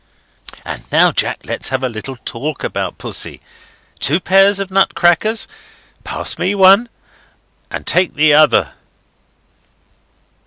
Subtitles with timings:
[0.65, 3.39] —And now, Jack, let's have a little talk about Pussy.
[3.99, 5.47] Two pairs of nut crackers?
[6.03, 6.89] Pass me one,
[7.69, 8.73] and take the other."